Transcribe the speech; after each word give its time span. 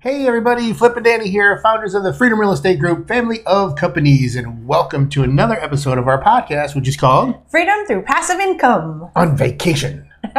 Hey 0.00 0.28
everybody, 0.28 0.72
Flip 0.72 0.96
and 0.96 1.04
Dani 1.04 1.24
here, 1.24 1.58
founders 1.60 1.92
of 1.92 2.04
the 2.04 2.12
Freedom 2.12 2.38
Real 2.38 2.52
Estate 2.52 2.78
Group, 2.78 3.08
family 3.08 3.42
of 3.46 3.74
companies, 3.74 4.36
and 4.36 4.64
welcome 4.64 5.08
to 5.08 5.24
another 5.24 5.56
episode 5.60 5.98
of 5.98 6.06
our 6.06 6.22
podcast, 6.22 6.76
which 6.76 6.86
is 6.86 6.96
called 6.96 7.34
Freedom 7.50 7.84
through 7.84 8.02
passive 8.02 8.38
income. 8.38 9.10
On 9.16 9.36
Vacation. 9.36 10.08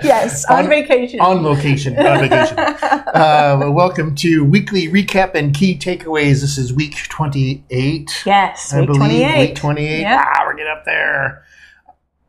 yes, 0.00 0.44
on, 0.44 0.58
on, 0.58 0.68
vacation. 0.68 1.18
On 1.20 1.42
location, 1.42 1.98
on 1.98 2.20
vacation. 2.20 2.56
uh, 2.60 3.68
welcome 3.72 4.14
to 4.14 4.44
weekly 4.44 4.86
recap 4.86 5.34
and 5.34 5.52
key 5.52 5.76
takeaways. 5.76 6.40
This 6.40 6.58
is 6.58 6.72
week 6.72 6.94
28. 7.08 8.22
Yes, 8.24 8.72
I 8.72 8.78
week 8.78 8.86
believe. 8.86 9.00
28. 9.00 9.38
Week 9.40 9.56
28. 9.56 10.00
Yep. 10.02 10.20
Ah, 10.24 10.42
we're 10.46 10.54
getting 10.54 10.70
up 10.70 10.84
there. 10.84 11.44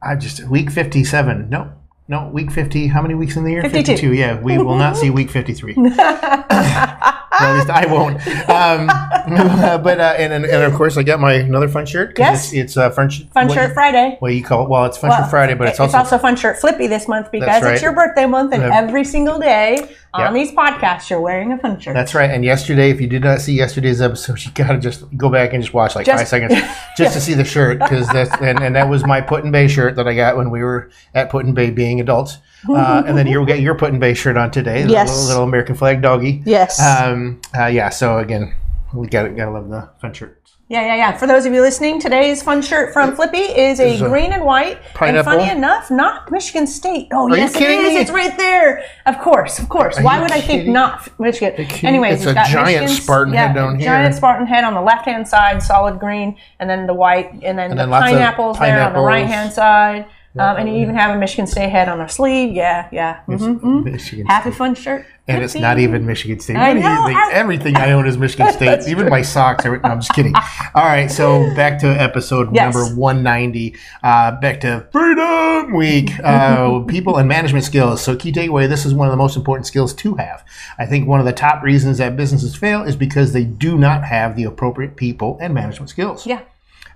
I 0.02 0.16
just, 0.16 0.44
week 0.46 0.72
57. 0.72 1.48
No, 1.48 1.72
no, 2.08 2.28
week 2.28 2.52
50. 2.52 2.88
How 2.88 3.02
many 3.02 3.16
weeks 3.16 3.36
in 3.38 3.44
the 3.44 3.52
year? 3.52 3.62
52. 3.62 3.86
52. 3.86 4.14
Yeah, 4.14 4.40
we 4.40 4.58
will 4.58 4.78
not 4.78 4.98
see 4.98 5.10
week 5.10 5.30
53. 5.30 5.76
at 7.44 7.56
least 7.56 7.70
I 7.70 7.86
won't. 7.86 8.16
Um, 8.50 8.88
but 9.84 10.00
uh, 10.00 10.16
and, 10.18 10.34
and, 10.34 10.46
and 10.46 10.64
of 10.64 10.74
course 10.74 10.98
I 10.98 11.04
got 11.04 11.20
my 11.20 11.34
another 11.34 11.68
fun 11.68 11.86
shirt. 11.86 12.18
Yes, 12.18 12.46
it's, 12.48 12.54
it's 12.54 12.78
uh, 12.78 12.90
fun, 12.92 13.10
fun 13.10 13.48
what, 13.48 13.56
shirt 13.56 13.74
Friday. 13.74 14.18
What 14.20 14.34
you 14.34 14.44
call 14.44 14.64
it? 14.64 14.70
Well, 14.70 14.86
it's 14.86 14.98
fun 14.98 15.10
well, 15.10 15.22
shirt 15.22 15.30
Friday, 15.30 15.54
but 15.54 15.68
it's, 15.68 15.80
it's 15.80 15.94
also 15.94 15.98
also 15.98 16.18
fun 16.18 16.36
shirt 16.36 16.60
Flippy 16.60 16.88
this 16.88 17.08
month 17.08 17.32
because 17.32 17.62
right. 17.62 17.74
it's 17.74 17.82
your 17.82 17.94
birthday 17.94 18.26
month, 18.26 18.54
and 18.54 18.64
uh, 18.64 18.72
every 18.74 19.04
single 19.04 19.40
day 19.40 19.96
on 20.14 20.34
these 20.34 20.52
podcasts 20.52 21.10
you're 21.10 21.22
wearing 21.22 21.52
a 21.52 21.58
fun 21.58 21.80
shirt. 21.80 21.94
That's 21.94 22.14
right. 22.14 22.30
And 22.30 22.46
yesterday, 22.46 22.92
if 22.92 23.02
you 23.02 23.08
did 23.08 23.24
not 23.24 23.42
see 23.42 23.54
yesterday's 23.54 24.02
episode, 24.02 24.42
you 24.46 24.52
gotta 24.52 24.80
just 24.80 25.06
go 25.18 25.30
back 25.30 25.54
and 25.54 25.62
just 25.62 25.74
watch 25.74 25.96
like 25.96 26.06
just, 26.06 26.20
five 26.20 26.28
seconds 26.28 26.54
just 26.98 27.14
to 27.14 27.22
see 27.22 27.34
the 27.34 27.46
shirt 27.46 27.80
because 27.80 28.08
that's 28.10 28.32
and, 28.42 28.62
and 28.62 28.76
that 28.76 28.90
was 28.90 29.06
my 29.06 29.22
Put-in-Bay 29.22 29.68
shirt 29.68 29.96
that 29.96 30.08
I 30.08 30.16
got 30.16 30.38
when 30.38 30.50
we 30.50 30.62
were 30.62 30.90
at 31.14 31.30
Put-in-Bay 31.30 31.72
being 31.72 32.00
adults. 32.00 32.38
Uh, 32.70 33.04
and 33.06 33.18
then 33.18 33.28
you 33.34 33.46
get 33.46 33.60
your 33.60 33.76
Put-in-Bay 33.76 34.14
shirt 34.14 34.38
on 34.38 34.52
today, 34.52 34.86
yes. 34.86 35.10
little, 35.10 35.26
little 35.26 35.44
American 35.44 35.76
flag 35.76 36.02
doggy. 36.02 36.42
Yes. 36.46 36.82
Um, 36.82 37.42
uh, 37.58 37.66
yeah. 37.66 37.90
So 37.90 38.20
again, 38.20 38.56
we 38.94 39.08
got 39.08 39.36
gotta 39.36 39.52
love 39.52 39.70
the 39.70 39.90
fun 40.00 40.14
shirt. 40.14 40.44
Yeah, 40.70 40.86
yeah, 40.88 40.96
yeah. 40.96 41.18
For 41.18 41.28
those 41.28 41.46
of 41.46 41.54
you 41.54 41.62
listening, 41.62 42.00
today's 42.00 42.42
fun 42.42 42.62
shirt 42.62 42.94
from 42.94 43.16
Flippy 43.16 43.38
is 43.38 43.80
a, 43.80 43.96
a 43.96 44.10
green 44.10 44.32
and 44.32 44.44
white. 44.44 44.82
Pineapple. 44.94 45.34
And 45.34 45.42
funny 45.42 45.52
enough, 45.52 45.92
not 45.92 46.32
Michigan 46.32 46.66
State. 46.66 47.10
Oh, 47.12 47.30
Are 47.30 47.38
yes, 47.38 47.56
it 47.56 47.62
is. 47.62 47.94
Me? 47.94 47.98
It's 47.98 48.10
right 48.10 48.36
there. 48.38 48.84
Of 49.06 49.20
course, 49.20 49.60
of 49.60 49.68
course. 49.68 50.00
Are 50.00 50.04
Why 50.04 50.22
would 50.22 50.32
I 50.32 50.40
think 50.40 50.68
not 50.68 51.08
Michigan? 51.20 51.68
Anyways, 51.84 52.26
it's, 52.26 52.26
it's 52.26 52.50
a 52.50 52.52
giant 52.52 52.66
Michigan's, 52.66 53.04
Spartan 53.04 53.34
yeah, 53.34 53.48
head 53.48 53.56
down 53.56 53.78
here. 53.78 53.90
Giant 53.90 54.16
Spartan 54.16 54.48
head 54.48 54.64
on 54.64 54.74
the 54.74 54.82
left 54.82 55.06
hand 55.06 55.28
side, 55.28 55.62
solid 55.62 56.00
green, 56.00 56.38
and 56.60 56.70
then 56.70 56.88
the 56.88 56.94
white, 56.94 57.32
and 57.44 57.60
then 57.60 57.72
and 57.72 57.80
the 57.80 57.86
then 57.86 57.90
pineapples, 57.90 58.58
there 58.58 58.82
on 58.82 58.94
the 58.94 59.02
right 59.02 59.28
hand 59.28 59.52
side. 59.54 60.08
Um, 60.36 60.58
and 60.58 60.68
you 60.68 60.76
even 60.78 60.96
have 60.96 61.16
a 61.16 61.20
Michigan 61.20 61.46
State 61.46 61.70
head 61.70 61.88
on 61.90 62.00
our 62.00 62.10
sleeve. 62.10 62.54
Yeah, 62.54 62.90
yeah. 62.92 63.22
Mm-hmm, 63.28 63.84
Michigan 63.84 64.26
Happy 64.26 64.50
State. 64.50 64.58
fun 64.58 64.74
shirt. 64.76 65.06
And 65.28 65.42
it's 65.44 65.56
not 65.56 65.78
even 65.80 66.06
Michigan 66.06 66.40
State. 66.40 66.58
I 66.58 66.74
know, 66.74 66.82
Everything, 66.90 67.16
I- 67.18 67.30
everything 67.34 67.76
I 67.78 67.92
own 67.92 68.08
is 68.08 68.18
Michigan 68.18 68.52
State. 68.54 68.82
Even 68.88 69.04
true. 69.04 69.10
my 69.10 69.22
socks. 69.22 69.64
Are, 69.66 69.78
no, 69.78 69.90
I'm 69.90 70.00
just 70.02 70.12
kidding. 70.14 70.34
All 70.76 70.84
right, 70.86 71.10
so 71.10 71.54
back 71.56 71.80
to 71.80 71.88
episode 71.88 72.54
Yes. 72.54 72.74
number 72.76 72.94
190. 73.00 73.76
Uh, 74.02 74.32
back 74.42 74.60
to 74.62 74.88
Freedom 74.92 75.74
Week. 75.76 76.10
Uh, 76.24 76.80
people 76.88 77.18
and 77.18 77.30
management 77.30 77.64
skills. 77.64 78.02
So 78.02 78.16
key 78.16 78.32
takeaway: 78.32 78.68
this 78.68 78.86
is 78.86 78.94
one 78.94 79.08
of 79.08 79.12
the 79.12 79.18
most 79.18 79.38
important 79.38 79.68
skills 79.68 79.94
to 79.94 80.16
have. 80.16 80.44
I 80.80 80.86
think 80.88 81.08
one 81.08 81.20
of 81.20 81.26
the 81.28 81.32
top 81.34 81.64
reasons 81.64 82.00
that 82.00 82.18
businesses 82.18 82.56
fail 82.56 82.82
is 82.84 82.96
because 82.96 83.34
they 83.34 83.44
do 83.44 83.78
not 83.78 84.04
have 84.04 84.36
the 84.36 84.46
appropriate 84.46 84.96
people 84.98 85.38
and 85.40 85.54
management 85.54 85.90
skills. 85.92 86.26
Yeah. 86.26 86.42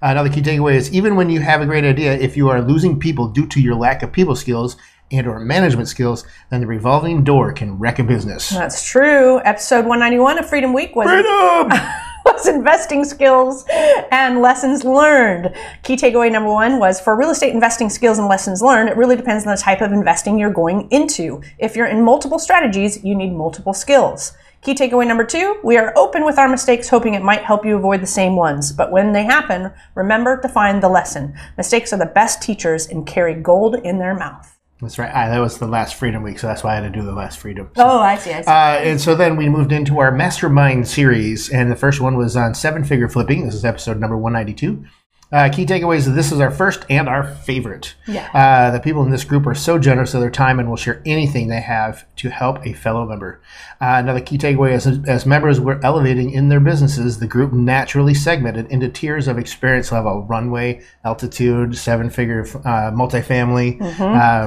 Another 0.02 0.30
key 0.30 0.42
takeaway 0.42 0.76
is 0.76 0.94
even 0.94 1.16
when 1.16 1.30
you 1.30 1.40
have 1.40 1.62
a 1.62 1.66
great 1.66 1.84
idea, 1.84 2.14
if 2.14 2.38
you 2.38 2.50
are 2.50 2.62
losing 2.62 3.00
people 3.00 3.28
due 3.28 3.48
to 3.48 3.60
your 3.60 3.76
lack 3.76 4.04
of 4.04 4.12
people 4.12 4.36
skills 4.36 4.78
and 5.12 5.26
or 5.26 5.40
management 5.40 5.88
skills, 5.88 6.26
then 6.50 6.62
the 6.62 6.68
revolving 6.68 7.24
door 7.24 7.52
can 7.52 7.80
wreck 7.80 7.98
a 7.98 8.04
business. 8.04 8.50
That's 8.50 8.88
true. 8.88 9.40
Episode 9.44 9.86
191 9.86 10.40
of 10.40 10.48
Freedom 10.50 10.74
Week 10.74 10.96
was 10.96 11.08
Freedom! 11.08 11.72
was 12.26 12.48
investing 12.48 13.04
skills 13.06 13.66
and 14.12 14.42
lessons 14.42 14.84
learned. 14.84 15.56
Key 15.84 15.96
takeaway 15.96 16.32
number 16.32 16.52
one 16.52 16.80
was 16.80 17.00
for 17.00 17.16
real 17.16 17.30
estate 17.30 17.54
investing 17.54 17.90
skills 17.90 18.20
and 18.20 18.28
lessons 18.28 18.62
learned, 18.62 18.90
it 18.90 18.98
really 18.98 19.16
depends 19.16 19.46
on 19.46 19.56
the 19.56 19.62
type 19.62 19.82
of 19.82 19.92
investing 19.92 20.38
you're 20.38 20.52
going 20.52 20.88
into. 20.92 21.42
If 21.58 21.76
you're 21.76 21.88
in 21.88 22.04
multiple 22.04 22.40
strategies, 22.40 23.04
you 23.04 23.16
need 23.16 23.32
multiple 23.32 23.74
skills. 23.74 24.34
Key 24.62 24.74
takeaway 24.74 25.08
number 25.08 25.24
two, 25.24 25.58
we 25.64 25.78
are 25.78 25.94
open 25.96 26.26
with 26.26 26.38
our 26.38 26.50
mistakes, 26.50 26.90
hoping 26.90 27.14
it 27.14 27.22
might 27.24 27.44
help 27.44 27.66
you 27.66 27.78
avoid 27.78 28.02
the 28.02 28.08
same 28.08 28.36
ones. 28.36 28.74
But 28.74 28.92
when 28.92 29.14
they 29.14 29.24
happen, 29.24 29.72
remember 29.96 30.42
to 30.42 30.50
find 30.50 30.84
the 30.84 30.90
lesson. 30.90 31.36
Mistakes 31.58 31.94
are 31.94 31.98
the 31.98 32.06
best 32.08 32.42
teachers 32.42 32.88
and 32.88 33.06
carry 33.08 33.34
gold 33.36 33.76
in 33.76 34.00
their 34.00 34.16
mouth. 34.16 34.58
That's 34.82 35.00
right. 35.00 35.12
Ah, 35.14 35.30
that 35.30 35.40
was 35.40 35.58
the 35.58 35.68
last 35.68 35.96
Freedom 35.96 36.22
Week, 36.22 36.38
so 36.38 36.48
that's 36.48 36.64
why 36.64 36.74
I 36.74 36.76
had 36.76 36.92
to 36.94 37.00
do 37.00 37.04
the 37.06 37.14
last 37.14 37.40
Freedom. 37.40 37.70
So, 37.76 37.84
Oh, 37.84 38.00
I 38.00 38.16
see, 38.18 38.32
I 38.34 38.42
see. 38.42 38.48
uh, 38.48 38.90
and 38.92 39.00
so 39.02 39.16
then 39.16 39.36
we 39.36 39.48
moved 39.50 39.72
into 39.72 40.00
our 40.00 40.12
Mastermind 40.12 40.88
series, 40.88 41.50
and 41.50 41.72
the 41.72 41.76
first 41.76 42.00
one 42.02 42.16
was 42.18 42.36
on 42.36 42.54
seven 42.54 42.84
figure 42.84 43.08
flipping. 43.08 43.46
This 43.46 43.56
is 43.56 43.66
episode 43.66 44.00
number 44.00 44.18
192. 44.18 44.86
Uh, 45.32 45.50
key 45.50 45.66
takeaways 45.66 46.14
this 46.16 46.32
is 46.32 46.40
our 46.40 46.50
first 46.52 46.86
and 46.90 47.10
our 47.10 47.24
favorite. 47.24 47.96
Yeah. 48.08 48.30
Uh, 48.34 48.72
the 48.72 48.80
people 48.80 49.04
in 49.04 49.10
this 49.12 49.26
group 49.26 49.46
are 49.46 49.56
so 49.56 49.78
generous 49.78 50.14
of 50.14 50.22
their 50.22 50.30
time 50.32 50.58
and 50.60 50.70
will 50.70 50.78
share 50.78 51.02
anything 51.06 51.50
they 51.50 51.60
have 51.62 52.06
to 52.18 52.30
help 52.30 52.66
a 52.66 52.72
fellow 52.74 53.06
member. 53.06 53.42
Uh, 53.82 53.96
another 54.00 54.22
key 54.22 54.38
takeaway 54.38 54.72
is 54.74 54.88
as 55.08 55.26
members 55.26 55.60
were 55.60 55.84
elevating 55.86 56.32
in 56.32 56.48
their 56.50 56.60
businesses, 56.62 57.20
the 57.20 57.28
group 57.28 57.52
naturally 57.52 58.14
segmented 58.14 58.68
into 58.72 58.88
tiers 58.90 59.28
of 59.28 59.38
experience 59.38 59.92
level 59.92 60.24
runway, 60.24 60.82
altitude, 61.04 61.78
seven 61.78 62.10
figure, 62.10 62.42
uh, 62.66 62.92
multifamily. 62.92 63.82
Uh, 63.82 63.88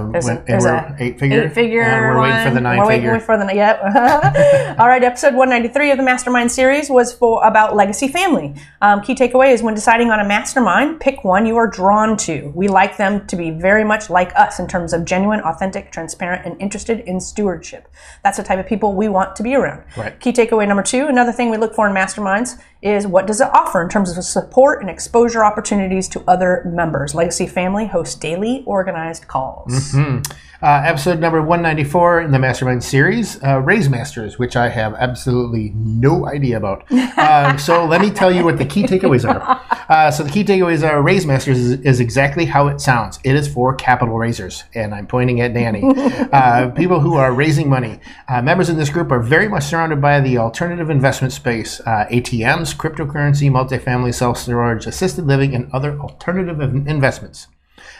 Mm-hmm. 0.00 0.14
A- 0.28 0.44
and 0.52 0.62
we're 0.62 0.96
eight 0.98 1.18
figure. 1.18 1.44
Eight 1.44 1.52
figure. 1.52 1.82
And 1.82 2.16
we're 2.16 2.22
waiting 2.22 2.42
for 2.44 2.50
the 2.50 2.54
one. 2.54 2.62
nine 2.62 2.78
We're 2.78 2.86
figure. 2.88 3.12
waiting 3.12 3.26
for 3.26 3.36
the 3.38 3.54
yep. 3.54 3.80
All 4.78 4.88
right, 4.88 5.02
episode 5.02 5.34
193 5.34 5.90
of 5.90 5.98
the 5.98 6.04
Mastermind 6.04 6.50
series 6.52 6.88
was 6.88 7.12
for 7.12 7.44
about 7.44 7.76
legacy 7.76 8.08
family. 8.08 8.54
Um, 8.80 9.00
key 9.02 9.14
takeaway 9.14 9.52
is 9.52 9.62
when 9.62 9.74
deciding 9.74 10.10
on 10.10 10.20
a 10.20 10.26
mastermind, 10.26 10.69
pick 11.00 11.24
one 11.24 11.46
you 11.46 11.56
are 11.56 11.66
drawn 11.66 12.16
to. 12.18 12.52
We 12.54 12.68
like 12.68 12.96
them 12.96 13.26
to 13.26 13.36
be 13.36 13.50
very 13.50 13.84
much 13.84 14.10
like 14.10 14.34
us 14.36 14.58
in 14.58 14.66
terms 14.66 14.92
of 14.92 15.04
genuine, 15.04 15.40
authentic, 15.40 15.92
transparent, 15.92 16.46
and 16.46 16.60
interested 16.60 17.00
in 17.00 17.20
stewardship. 17.20 17.88
That's 18.22 18.36
the 18.36 18.42
type 18.42 18.58
of 18.58 18.66
people 18.66 18.94
we 18.94 19.08
want 19.08 19.36
to 19.36 19.42
be 19.42 19.54
around. 19.54 19.84
Right. 19.96 20.18
Key 20.20 20.32
takeaway 20.32 20.66
number 20.66 20.82
two, 20.82 21.06
another 21.06 21.32
thing 21.32 21.50
we 21.50 21.56
look 21.56 21.74
for 21.74 21.88
in 21.88 21.94
masterminds 21.94 22.60
is 22.82 23.06
what 23.06 23.26
does 23.26 23.40
it 23.40 23.48
offer 23.52 23.82
in 23.82 23.88
terms 23.88 24.16
of 24.16 24.24
support 24.24 24.80
and 24.80 24.90
exposure 24.90 25.44
opportunities 25.44 26.08
to 26.08 26.24
other 26.26 26.62
members. 26.66 27.14
Legacy 27.14 27.46
Family 27.46 27.86
hosts 27.86 28.14
daily 28.14 28.62
organized 28.66 29.28
calls. 29.28 29.92
Mm-hmm. 29.92 30.32
Uh, 30.62 30.82
episode 30.84 31.18
number 31.18 31.40
194 31.40 32.20
in 32.20 32.32
the 32.32 32.38
Mastermind 32.38 32.84
series, 32.84 33.42
uh, 33.42 33.58
Raise 33.60 33.88
Masters, 33.88 34.38
which 34.38 34.56
I 34.56 34.68
have 34.68 34.92
absolutely 34.92 35.70
no 35.74 36.26
idea 36.26 36.58
about. 36.58 36.84
Um, 37.16 37.58
so 37.58 37.86
let 37.86 38.02
me 38.02 38.10
tell 38.10 38.30
you 38.30 38.44
what 38.44 38.58
the 38.58 38.66
key 38.66 38.82
takeaways 38.82 39.28
are. 39.28 39.60
Uh, 39.90 40.08
so 40.08 40.22
the 40.22 40.30
key 40.30 40.44
takeaways 40.44 40.88
are 40.88 41.02
Raise 41.02 41.26
Masters 41.26 41.58
is, 41.58 41.80
is 41.80 41.98
exactly 41.98 42.44
how 42.44 42.68
it 42.68 42.80
sounds. 42.80 43.18
It 43.24 43.34
is 43.34 43.52
for 43.52 43.74
capital 43.74 44.16
raisers, 44.16 44.62
and 44.72 44.94
I'm 44.94 45.08
pointing 45.08 45.40
at 45.40 45.52
Dani. 45.52 45.82
uh, 46.32 46.70
people 46.70 47.00
who 47.00 47.16
are 47.16 47.32
raising 47.32 47.68
money. 47.68 47.98
Uh, 48.28 48.40
members 48.40 48.68
in 48.68 48.76
this 48.76 48.88
group 48.88 49.10
are 49.10 49.18
very 49.18 49.48
much 49.48 49.64
surrounded 49.64 50.00
by 50.00 50.20
the 50.20 50.38
alternative 50.38 50.90
investment 50.90 51.32
space, 51.32 51.80
uh, 51.80 52.06
ATMs, 52.08 52.76
cryptocurrency, 52.76 53.50
multifamily 53.50 54.14
self-storage, 54.14 54.86
assisted 54.86 55.26
living, 55.26 55.56
and 55.56 55.68
other 55.72 55.98
alternative 55.98 56.60
investments. 56.60 57.48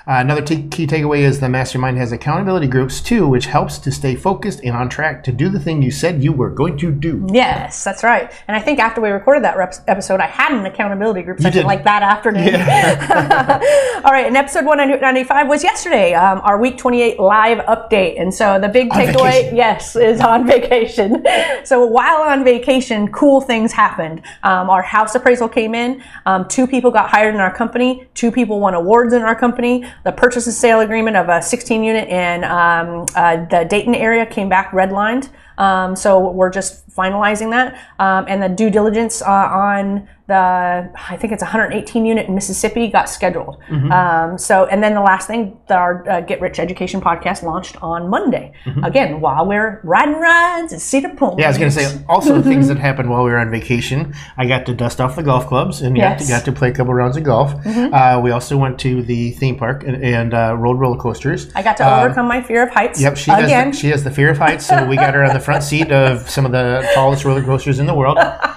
Uh, 0.07 0.15
another 0.21 0.43
t- 0.43 0.67
key 0.69 0.87
takeaway 0.87 1.19
is 1.21 1.41
the 1.41 1.49
mastermind 1.49 1.99
has 1.99 2.13
accountability 2.13 2.67
groups 2.67 3.01
too, 3.01 3.29
which 3.29 3.47
helps 3.47 3.79
to 3.79 3.91
stay 3.93 4.15
focused 4.17 4.61
and 4.65 4.75
on 4.75 4.89
track 4.89 5.23
to 5.25 5.33
do 5.33 5.49
the 5.49 5.61
thing 5.61 5.83
you 5.83 5.91
said 5.91 6.23
you 6.23 6.33
were 6.33 6.51
going 6.51 6.77
to 6.79 6.91
do. 6.91 7.27
Yes, 7.33 7.85
that's 7.85 8.03
right. 8.03 8.33
And 8.49 8.57
I 8.57 8.61
think 8.61 8.79
after 8.79 9.01
we 9.01 9.11
recorded 9.11 9.45
that 9.45 9.57
rep- 9.57 9.75
episode, 9.87 10.21
I 10.21 10.27
had 10.27 10.53
an 10.53 10.65
accountability 10.67 11.23
group 11.23 11.41
session 11.41 11.65
like 11.67 11.85
that 11.85 12.03
afternoon. 12.03 12.55
All 14.05 14.13
right, 14.13 14.27
and 14.27 14.37
episode 14.37 14.65
195 14.65 15.49
was 15.49 15.63
yesterday, 15.63 16.15
um, 16.15 16.41
our 16.43 16.59
week 16.59 16.79
28 16.79 17.19
live 17.21 17.59
update. 17.67 18.21
And 18.21 18.33
so 18.33 18.59
the 18.59 18.69
big 18.69 18.91
takeaway, 18.91 19.55
yes, 19.55 19.97
is 19.97 20.21
on 20.21 20.47
vacation. 20.47 21.25
so 21.65 21.85
while 21.85 22.23
on 22.23 22.45
vacation, 22.45 23.11
cool 23.13 23.41
things 23.41 23.73
happened. 23.73 24.23
Um, 24.43 24.71
our 24.71 24.83
house 24.83 25.15
appraisal 25.15 25.49
came 25.49 25.75
in. 25.75 26.03
Um, 26.27 26.49
two 26.49 26.67
people 26.67 26.91
got 26.91 27.11
hired 27.11 27.35
in 27.35 27.41
our 27.41 27.55
company. 27.55 28.09
Two 28.15 28.31
people 28.33 28.61
won 28.61 28.75
awards 28.75 29.13
in 29.13 29.23
our 29.23 29.35
company. 29.35 29.85
The 30.05 30.13
purchase 30.13 30.47
and 30.47 30.55
sale 30.55 30.81
agreement 30.81 31.17
of 31.17 31.29
a 31.29 31.43
16 31.43 31.83
unit 31.85 32.09
in 32.09 32.45
um, 32.45 33.07
uh, 33.15 33.45
the 33.47 33.67
Dayton 33.69 33.95
area 33.95 34.27
came 34.27 34.49
back 34.49 34.71
redlined. 34.73 35.29
Um, 35.59 35.95
so 35.95 36.31
we're 36.31 36.51
just 36.51 36.89
finalizing 36.91 37.51
that. 37.51 37.79
Um, 37.99 38.25
and 38.29 38.43
the 38.43 38.49
due 38.49 38.71
diligence 38.71 39.23
uh, 39.23 39.27
on 39.29 40.09
the 40.31 40.91
I 41.09 41.17
think 41.17 41.33
it's 41.33 41.43
118 41.43 42.07
unit 42.07 42.29
in 42.29 42.35
Mississippi 42.35 42.89
got 42.89 43.11
scheduled. 43.11 43.61
Mm-hmm. 43.69 43.93
Um, 43.93 44.39
so, 44.39 44.67
and 44.67 44.83
then 44.83 44.95
the 44.95 45.01
last 45.01 45.27
thing, 45.27 45.59
our 45.69 46.09
uh, 46.09 46.21
Get 46.21 46.41
Rich 46.41 46.59
Education 46.59 47.01
podcast 47.01 47.43
launched 47.43 47.77
on 47.83 48.09
Monday. 48.09 48.53
Again, 48.85 49.21
while 49.21 49.47
we're 49.47 49.81
riding 49.83 50.15
rides 50.15 50.73
at 50.73 50.81
Cedar 50.81 51.09
Point. 51.11 51.33
Mm-hmm. 51.33 51.41
Yeah, 51.41 51.47
I 51.47 51.49
was 51.49 51.59
going 51.59 51.71
to 51.71 51.77
say 51.77 52.05
also 52.09 52.41
the 52.41 52.49
things 52.49 52.69
that 52.69 52.79
happened 52.79 53.11
while 53.11 53.25
we 53.25 53.31
were 53.31 53.39
on 53.39 53.51
vacation. 53.51 54.15
I 54.37 54.47
got 54.47 54.65
to 54.67 54.75
dust 54.75 55.01
off 55.01 55.17
the 55.17 55.23
golf 55.23 55.47
clubs 55.47 55.83
and 55.83 55.97
got, 55.97 56.21
to, 56.21 56.27
got 56.27 56.45
to 56.45 56.53
play 56.53 56.71
a 56.71 56.73
couple 56.73 56.95
rounds 56.95 57.17
of 57.17 57.25
golf. 57.25 57.53
Uh, 57.67 58.21
we 58.23 58.31
also 58.31 58.57
went 58.57 58.79
to 58.81 59.03
the 59.03 59.33
theme 59.33 59.57
park 59.57 59.83
and, 59.85 60.03
and 60.03 60.33
uh, 60.33 60.55
rode 60.57 60.79
roller 60.79 60.99
coasters. 60.99 61.51
I 61.55 61.63
got 61.63 61.77
to 61.79 62.01
overcome 62.01 62.29
my 62.29 62.41
fear 62.41 62.63
of 62.63 62.71
heights. 62.71 62.99
Um, 62.99 63.05
Yep, 63.05 63.17
she 63.17 63.31
again. 63.33 63.67
has 63.67 63.75
the, 63.75 63.81
she 63.81 63.89
has 63.89 64.05
the 64.05 64.11
fear 64.11 64.31
of 64.31 64.39
heights, 64.39 64.67
so 64.67 64.87
we 64.87 64.95
got 64.97 65.15
her 65.15 65.25
on 65.25 65.35
the 65.35 65.41
front 65.41 65.65
seat 65.65 65.91
of 65.91 66.29
some 66.31 66.47
of 66.47 66.53
the 66.53 66.89
tallest 66.95 67.25
roller 67.25 67.43
coasters 67.43 67.79
in 67.79 67.87
the 67.87 67.95
world. 67.95 68.19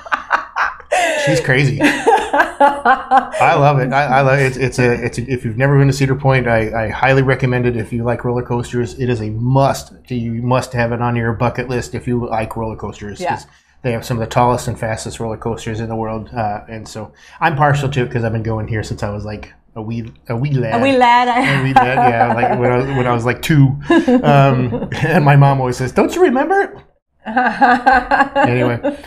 She's 1.25 1.39
crazy. 1.41 1.79
I 2.63 3.55
love 3.55 3.79
it. 3.79 3.91
I, 3.91 4.05
I 4.05 4.21
love 4.21 4.39
it. 4.39 4.45
It's, 4.45 4.57
it's 4.57 4.79
a 4.79 5.05
it's 5.05 5.17
a, 5.17 5.31
if 5.31 5.45
you've 5.45 5.57
never 5.57 5.77
been 5.77 5.87
to 5.87 5.93
Cedar 5.93 6.15
Point, 6.15 6.47
I, 6.47 6.85
I 6.85 6.89
highly 6.89 7.21
recommend 7.21 7.65
it. 7.65 7.75
If 7.75 7.93
you 7.93 8.03
like 8.03 8.23
roller 8.23 8.43
coasters, 8.43 8.97
it 8.99 9.09
is 9.09 9.21
a 9.21 9.29
must. 9.29 9.93
You 10.09 10.33
must 10.41 10.73
have 10.73 10.91
it 10.91 11.01
on 11.01 11.15
your 11.15 11.33
bucket 11.33 11.69
list 11.69 11.95
if 11.95 12.07
you 12.07 12.25
like 12.25 12.55
roller 12.55 12.75
coasters. 12.75 13.19
Yeah. 13.19 13.39
They 13.81 13.91
have 13.91 14.05
some 14.05 14.17
of 14.17 14.21
the 14.21 14.27
tallest 14.27 14.67
and 14.69 14.79
fastest 14.79 15.19
roller 15.19 15.37
coasters 15.37 15.81
in 15.81 15.89
the 15.89 15.95
world, 15.95 16.29
uh, 16.33 16.61
and 16.69 16.87
so 16.87 17.11
I'm 17.41 17.57
partial 17.57 17.89
to 17.89 18.01
it 18.03 18.05
because 18.05 18.23
I've 18.23 18.31
been 18.31 18.43
going 18.43 18.67
here 18.69 18.81
since 18.81 19.03
I 19.03 19.09
was 19.09 19.25
like 19.25 19.53
a 19.75 19.81
wee 19.81 20.11
a 20.29 20.35
wee 20.35 20.51
lad. 20.51 20.81
we 20.81 20.95
lad. 20.95 21.27
And 21.27 21.63
we 21.63 21.73
lad. 21.73 21.97
yeah, 21.97 22.33
like 22.33 22.59
when 22.59 22.71
I 22.71 22.77
was, 22.77 22.85
when 22.87 23.07
I 23.07 23.13
was 23.13 23.25
like 23.25 23.41
two. 23.41 23.77
Um, 24.23 24.89
and 25.01 25.25
my 25.25 25.35
mom 25.35 25.59
always 25.59 25.77
says, 25.77 25.91
"Don't 25.91 26.15
you 26.15 26.21
remember?" 26.21 26.81
anyway, 27.25 28.97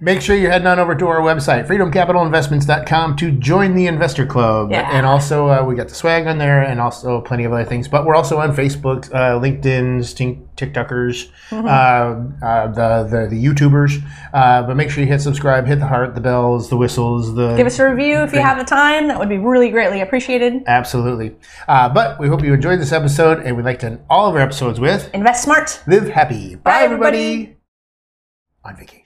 make 0.00 0.20
sure 0.20 0.36
you're 0.36 0.50
heading 0.50 0.66
on 0.66 0.78
over 0.78 0.94
to 0.94 1.06
our 1.08 1.20
website, 1.20 1.66
freedomcapitalinvestments.com, 1.66 3.16
to 3.16 3.30
join 3.32 3.74
the 3.74 3.86
investor 3.86 4.26
club. 4.26 4.70
Yeah. 4.70 4.88
And 4.92 5.06
also, 5.06 5.48
uh, 5.48 5.64
we 5.64 5.74
got 5.74 5.88
the 5.88 5.94
swag 5.94 6.26
on 6.26 6.38
there, 6.38 6.62
and 6.62 6.80
also 6.80 7.20
plenty 7.22 7.44
of 7.44 7.52
other 7.52 7.64
things. 7.64 7.88
But 7.88 8.04
we're 8.04 8.14
also 8.14 8.38
on 8.38 8.54
Facebook, 8.54 9.06
uh, 9.14 9.38
LinkedIn's, 9.40 10.12
Tik- 10.14 10.54
TikTokers, 10.56 11.30
Mm-hmm. 11.50 11.66
uh, 11.66 12.46
uh, 12.46 12.66
the, 12.68 13.04
the 13.08 13.26
the 13.36 13.44
YouTubers. 13.44 14.02
Uh, 14.32 14.62
but 14.64 14.76
make 14.76 14.90
sure 14.90 15.02
you 15.04 15.08
hit 15.08 15.20
subscribe, 15.20 15.66
hit 15.66 15.78
the 15.78 15.86
heart, 15.86 16.14
the 16.14 16.20
bells, 16.20 16.68
the 16.70 16.76
whistles, 16.76 17.34
the 17.36 17.56
Give 17.56 17.66
us 17.66 17.78
a 17.78 17.88
review 17.88 18.16
if 18.18 18.32
you 18.32 18.40
have 18.40 18.58
the 18.58 18.64
time. 18.64 19.06
That 19.08 19.18
would 19.18 19.28
be 19.28 19.38
really 19.38 19.70
greatly 19.70 20.00
appreciated. 20.00 20.64
Absolutely. 20.66 21.36
Uh, 21.68 21.88
but 21.88 22.18
we 22.18 22.26
hope 22.28 22.42
you 22.42 22.52
enjoyed 22.52 22.80
this 22.80 22.92
episode, 22.92 23.40
and 23.44 23.56
we'd 23.56 23.64
like 23.64 23.78
to 23.80 23.86
end 23.86 24.00
all 24.10 24.28
of 24.28 24.34
our 24.34 24.40
episodes 24.40 24.80
with 24.80 25.08
Invest 25.14 25.44
smart. 25.44 25.80
Live 25.86 26.08
Happy. 26.08 26.56
Bye, 26.56 26.60
Bye, 26.70 26.82
everybody. 26.82 27.18
everybody. 27.18 27.56
On 28.64 28.76
vacation. 28.76 29.05